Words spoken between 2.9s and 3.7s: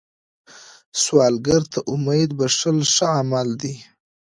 ښه عمل